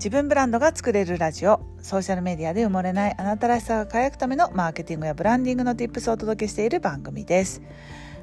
[0.00, 1.60] 自分ブランドが作れるラジオ。
[1.82, 7.60] ソーシャルメディアで埋もれないあなたらしさが輝くためのマーケティングやブランディングの tips をお届けしている番組です。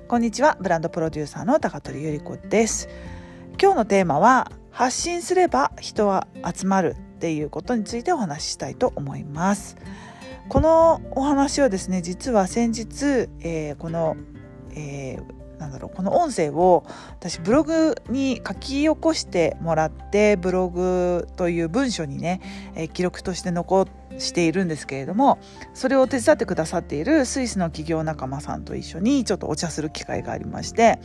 [0.07, 0.57] こんにちは。
[0.59, 2.89] ブランドプロデューサーの高取ゆり子です。
[3.61, 9.77] 今日のテーマは発信すれば人は集まるっていうことについてお話ししたいと思います。
[10.49, 14.17] このお話はですね実は先日、えー、この、
[14.71, 16.85] えーなんだろうこの音声を
[17.19, 22.41] 私ブログに書き起こしてもらってブログという文書にね、
[22.75, 23.87] え、記録として残
[24.19, 25.39] しているんですけれども
[25.73, 30.99] それを手伝ってくださっているスイスの企業仲間さんと一緒にちょっとお茶する機会がありまして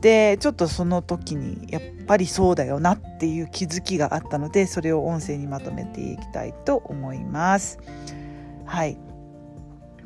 [0.00, 7.78] でちょっとその時にやっぱりそうだよなっていう気づきがあったのでそれを音声にまとめていきたいと思います。
[8.64, 8.98] はい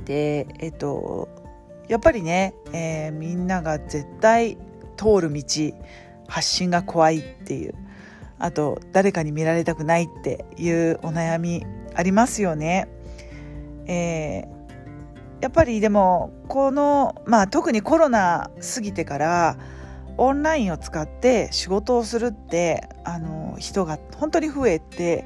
[0.05, 1.29] でえっと
[1.91, 4.57] やっぱりね、えー、みんなが絶対
[4.97, 5.43] 通る道
[6.29, 7.75] 発信が怖いっていう
[8.39, 12.89] あと誰かに見られたくないっていうお悩みありますよね。
[13.87, 19.59] えー、やっぱりでもこのまあ特にコロナ過ぎてから
[20.17, 25.25] オンラインを使って仕事をするってあの人が本当に増えて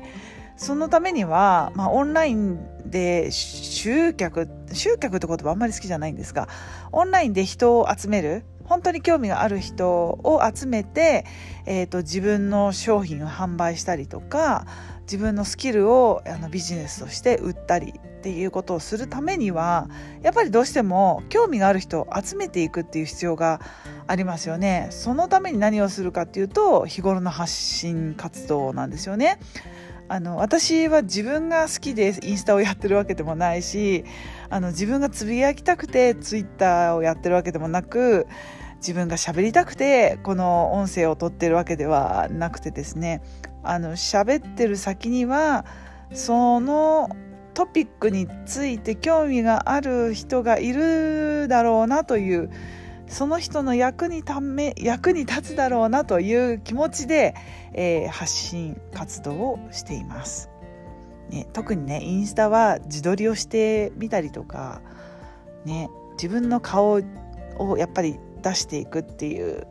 [0.57, 6.49] そのためには、まあ、オンラインで集客集客って言葉あんまり好きじゃないんですが
[6.93, 11.27] オンラインで人を集める本当に興味がある人を集めて、
[11.67, 14.67] えーと、自分の商品を販売したりとか
[15.03, 19.89] 自分のスキルをあのビジネスとして売ったりっていうことをするためには
[20.23, 23.61] やっぱりどうしても興味がある人を集めていくっていう必要が
[24.07, 24.89] ありますよね。
[24.91, 29.39] そのために何をするかっていうと日頃の発信活動なんですよね。
[30.09, 34.05] あの私は自分が好きでインスタをやってるわけでもないし
[34.51, 38.27] あの自分がつぶやきたくてツイッターをやってるわけでもなく
[38.77, 43.23] 自分が喋りたくてこの音声を撮ってるわけではなくてですね
[43.63, 45.65] あの喋ってる先には
[46.13, 47.09] その
[47.55, 52.51] トピックについて興味がある人がいるだろうなという
[53.07, 57.35] その人の役にため役に立つだろうなという気持ちで、
[57.73, 60.51] えー、発信活動をしています。
[61.31, 64.83] ね、特にねインスタは自撮りをしてみたりとか、
[65.65, 67.01] ね、自分の顔
[67.59, 69.67] をやっぱり出していくっていう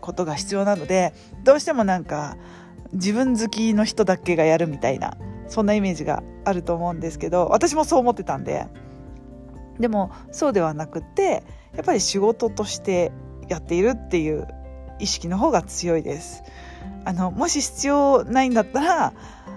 [0.00, 1.14] ことが必要なので
[1.44, 2.36] どうしてもなんか
[2.92, 5.16] 自分好きの人だけがやるみたいな
[5.48, 8.66] そんなイメージがあると思うんですけど私もそう思ってたんで
[9.78, 11.44] でもそうではなくて
[11.74, 13.12] やっぱり仕事として
[13.48, 14.46] やっているっていう
[14.98, 16.42] 意識の方が強いです。
[17.04, 19.12] あのもし必要ないんだったら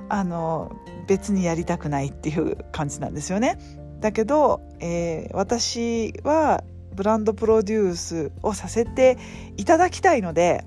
[0.10, 0.76] あの
[1.08, 3.58] 別にやりたくないっていう感じなんですよね。
[4.00, 6.64] だけど、えー、私は
[6.96, 9.18] ブランドプロデュースをさせて
[9.58, 10.66] いただきたいので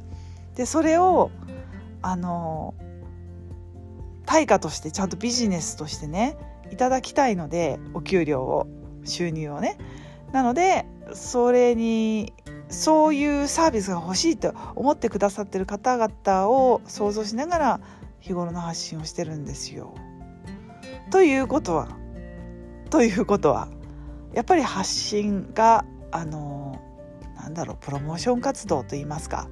[0.57, 1.31] でそれを
[2.03, 2.75] あの
[4.27, 6.37] 対価としてちゃんとビジネスとしてね
[6.71, 8.67] いただきたいのでお給料を
[9.05, 9.79] 収入をね
[10.33, 12.33] なのでそれに
[12.69, 17.81] そういうサービスが欲しいと思ってくださってる方々を想像しながら
[18.21, 19.95] 日頃の発信をしてるんですよ。
[21.11, 21.89] ということは
[22.89, 23.69] ということは
[24.33, 26.81] やっぱり発信があの
[27.37, 29.49] なんだろうプロモーション活動といいますか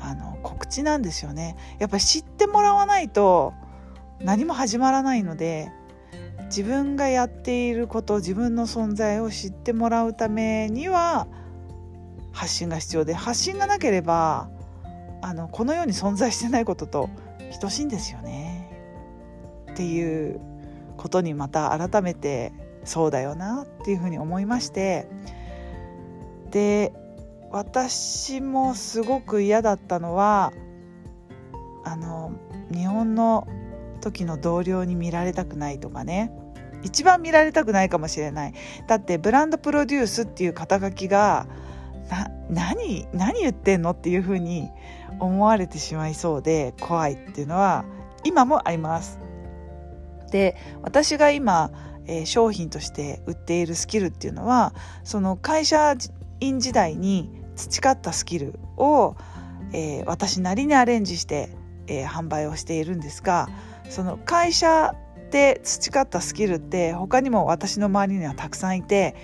[0.00, 1.56] あの告知なんですよね。
[1.78, 3.54] やっぱり知ってもらわないと
[4.20, 5.72] 何も始まらないので
[6.50, 11.28] 自分がやっていること自分の存在を知ってもらうためには
[12.32, 14.50] 発信が必要で発信がなければ
[15.22, 17.08] あのこの世に存在してないことと
[17.60, 18.68] 等しいんですよね。
[19.70, 20.40] っていう
[20.96, 22.52] ことにまた改めて
[22.84, 25.08] そうだよなっていうふうに思いまして。
[26.50, 26.92] で
[27.52, 30.52] 私もすごく嫌だったのは
[31.84, 32.32] あの
[32.72, 33.46] 日本の
[34.00, 36.32] 時の同僚に見られたくないとかね。
[36.82, 38.54] 一番見られたくないかもしれない
[38.86, 41.46] だってブランドプロデュースっていう肩書きが
[42.48, 44.68] 何何言ってんのっていうふうに
[45.20, 47.84] 思われてしまいそうで怖いっていうのは
[48.24, 49.20] 今もあります。
[50.30, 51.70] で私が今、
[52.06, 55.94] えー、商品として売っているスキルっていうのはその会社
[56.40, 59.16] 員時代に培ったスキルを、
[59.72, 61.50] えー、私なりにアレンジして、
[61.88, 63.48] えー、販売をしているんですが
[63.88, 64.94] その会社
[65.30, 69.14] で培ったスキルって他にも私の周りにはたくさんいて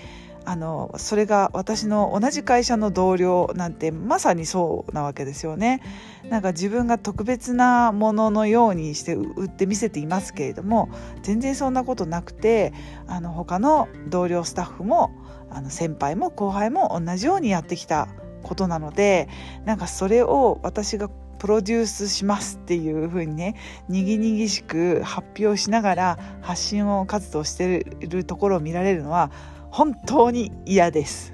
[0.46, 5.82] あのそれが私の同じ会社の同僚なんてまさにそうなわけですよね。
[6.30, 10.88] なんか自分が特別なもののようにして売って見せていますけれども
[11.22, 12.72] 全然そんなことなくて
[13.08, 15.10] あの他の同僚スタッフも
[15.50, 18.08] あの先輩も後輩も同じようにやってきた
[18.42, 19.28] ことなので
[19.64, 23.56] なんかそれを私がプロデュースしますっていう風にね
[23.88, 29.30] にぎにぎしく発表しながら発信を活動しているところを見られるのは
[29.70, 31.32] 本当に嫌です。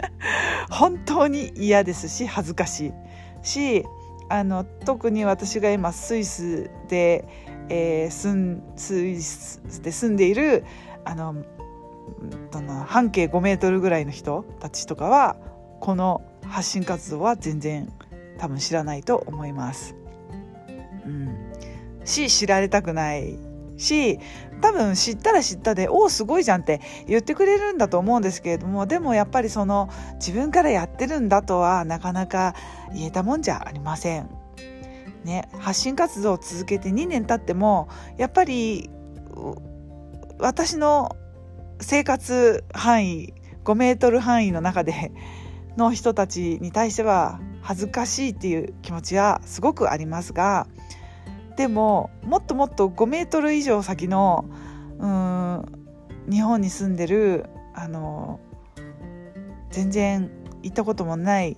[0.70, 2.92] 本当に嫌ですし恥ずかしい。
[3.42, 3.84] し
[4.28, 7.28] あの特に私が今スイスで、
[7.68, 10.64] えー、スンスイスで住んでいる
[11.04, 11.44] あの
[12.86, 15.36] 半径5メートルぐらいの人たちとかは
[15.80, 17.92] この発信活動は全然
[18.38, 19.94] 多分知らないと思います。
[21.06, 21.52] うん、
[22.04, 23.38] し知られたくない
[23.76, 24.18] し
[24.60, 32.54] 多分知ったら知ったで「おおすごいじゃん」って言ってくれるんだと思うんですけれどもでもやっぱりその自分からやってるんだとはなかなか
[32.92, 34.28] 言えたもんじゃありません。
[35.24, 38.88] ね、発信活動を続けて2年経ってもやっぱり
[40.38, 41.16] 私の
[41.80, 43.34] 生活範囲
[43.64, 45.10] 5メートル範囲の中で
[45.76, 50.68] の人たちに対しては恥ずかしいっていう気持ちはすごくありますが
[51.56, 54.44] でももっともっと5メートル以上先の
[55.00, 55.64] うん
[56.30, 58.38] 日本に住んでるあの
[59.72, 60.30] 全然
[60.62, 61.56] 行ったこともない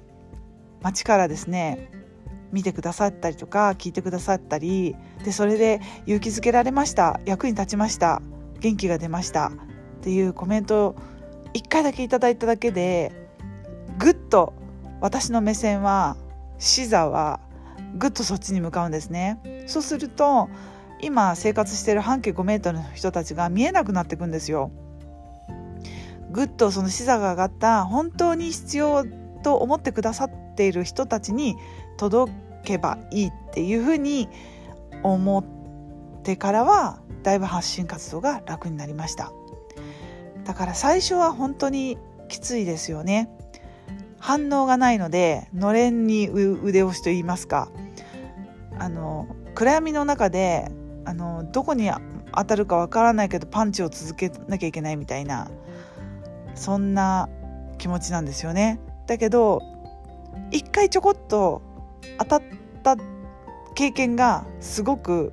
[0.81, 1.91] 町からですね
[2.53, 4.97] 見てくださったりとか聞いてくださったり
[5.27, 8.23] でそれで勇気づけられました役に立ちました
[8.61, 9.51] 元気が出ましたっ
[10.01, 10.97] ていうコメントを
[11.53, 13.13] 1回だけいただいただけで
[13.99, 14.55] ぐっと
[15.01, 16.17] 私の目線は
[16.59, 17.41] 視座は
[17.97, 19.39] ぐっとそっちに向かうんですね。
[19.67, 20.49] そうすると
[21.01, 24.71] 今生活している半径5メートルの人たちが見えなくなっていくんですよ。
[26.31, 29.05] ぐっとその視座が上がった本当に必要
[29.43, 31.57] と思ってくださっている人たちに
[31.97, 32.33] 届
[32.65, 34.29] けばいいっていうふうに
[35.03, 35.45] 思っ
[36.23, 39.33] てからはだいぶ発信活動が楽になりました。
[40.45, 41.99] だから最初は本当に
[42.29, 43.31] きついですよね。
[44.19, 47.71] 反応がないのでのれんに腕押しと言いますか
[48.79, 50.71] あの暗闇の中で
[51.05, 51.91] あのどこに
[52.35, 55.51] 当たるかわからないけどパンチを続けなきゃいけないみたいな
[56.55, 57.29] そんな
[57.79, 58.81] 気持ちなんですよね。
[59.07, 59.63] だけど
[60.51, 61.63] 一回ちょこっと
[62.19, 62.43] 当たっ
[62.83, 62.97] た
[63.75, 65.33] 経験がすごく、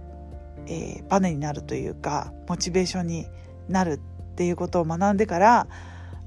[0.68, 3.28] えー、バネになるというかモチベーションに
[3.68, 5.68] なるっていうことを学んでから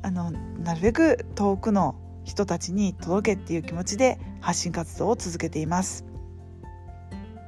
[0.03, 1.95] あのなるべく遠くの
[2.29, 6.05] 人たちに届けっていう気持ちで発信活動を続けています。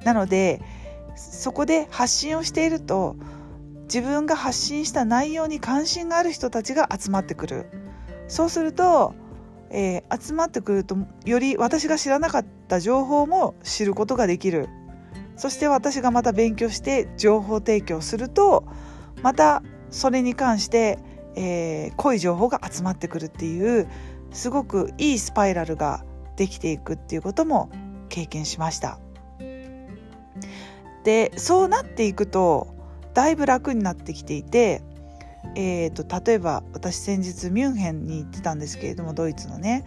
[0.04, 0.62] なので
[1.14, 3.16] そこで発信をしていると
[3.84, 7.66] 自分が発信した内容に関心がある人たちが集まってくる。
[8.26, 9.14] そうすると、
[9.70, 10.96] えー、集まってくると
[11.26, 14.68] より私が知らなかった情報も知ることができる。
[15.36, 18.64] そして私がまた勉強して情報提供すると
[19.22, 20.98] またそれに関して、
[21.34, 23.88] えー、濃い情報が集まってくるっていう
[24.32, 26.04] すごくいいスパイラルが
[26.36, 27.70] できていくっていうことも
[28.08, 28.98] 経験しました。
[31.04, 32.74] でそうなっていくと
[33.14, 34.82] だいぶ楽になってきていて、
[35.56, 39.86] えーと、例えば私先日ミュンヘンに行ってたんですけれどもドイツのね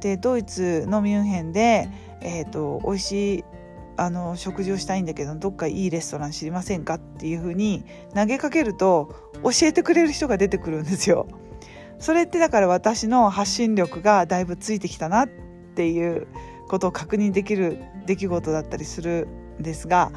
[0.00, 1.88] でドイツのミュンヘンで、
[2.20, 3.44] えーと、美味しい
[3.96, 7.84] あの食事をしたいんだけどどっかいいレストラン知りませんかっていうふうに
[8.14, 11.28] 投げかけると教えてくれる人が出てくるんですよ。
[12.02, 15.28] それってだから私の発信力がだいぶついてきたなっ
[15.76, 16.26] ていう
[16.68, 19.28] ことを確認できる出来事だったりする
[19.60, 20.10] んですが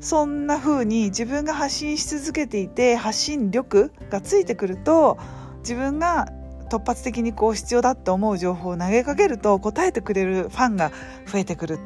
[0.00, 5.18] そんな風に自分が発信し続けていて発信力がついてくると
[5.58, 6.26] 自分が
[6.70, 10.90] 突発的にこう必要だって思う情報を投げかけると答えてくれるファンが
[11.30, 11.78] 増えてくるっ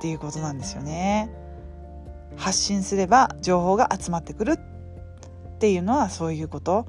[0.00, 1.28] ていうことなんですよね。
[2.36, 6.86] 発信すれば情報が集まってくるっていうのはそういうこと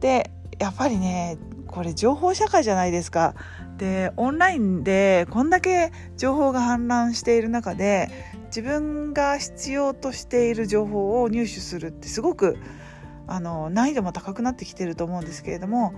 [0.00, 3.34] でやっぱりねこれ情報社会じゃないですか。
[3.76, 8.08] でオンラインでこんだけ情報が氾濫している中で
[8.46, 12.56] 自分が必要としている情報を入手するってすごく
[13.26, 15.94] あの難易度も高くなってきてると思うんですけれども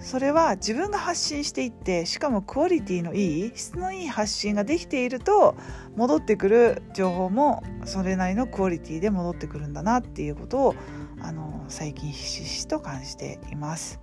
[0.00, 5.56] それは自分が発信していってしかもクオリティのいい質のいい発信ができていると
[5.94, 10.74] 戻ってくる情報もそれなりのクオリティで戻ってくるんだなっていうことを
[11.22, 14.00] あの最近ひしひしと感じています。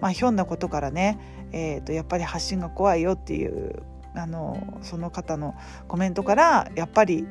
[0.00, 1.18] まあ、ひょんなことからね、
[1.52, 3.82] えー、とやっぱり発信が怖いよっていう
[4.14, 5.54] あのその方の
[5.88, 7.26] コメントからやっぱり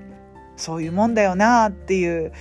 [0.58, 2.34] そういうもんだよなっていう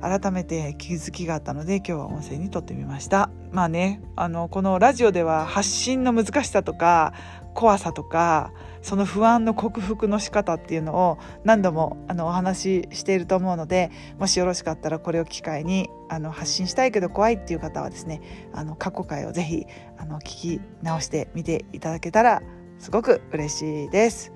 [0.00, 7.14] 改めて気づきがあったので今日は音声に撮ってみましたまあねあのこのラジオでは発信の難しさとか
[7.54, 18.20] 怖さとかその不安の克服の仕方っていうのを何度もあのお話ししていると思うのでもしよろしかったらこれを機会にあの発信したいけど怖いっていう方はですね
[18.52, 19.66] あの過去回をぜひ
[19.98, 22.42] あの聞き直してみていただけたら
[22.78, 24.32] すごく嬉しいです。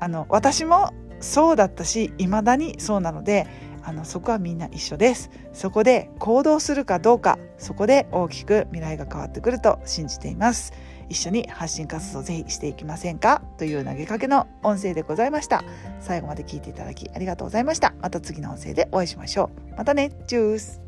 [0.00, 3.46] あの私もそうだったし未だにそうなので
[3.82, 10.72] あのそこはみんな一緒ですそこで行動するかどうかそこで大きく未来が変わってくると信じています
[11.08, 13.42] 一緒に発信活動ぜひしていきませんか？
[13.58, 15.64] という投げかけの音声でございました。
[16.00, 17.94] 最後まで聞いていただきありがとうございました。
[18.00, 19.76] また次の音声でお会いしましょう。
[19.76, 20.10] またね。
[20.26, 20.85] チュース。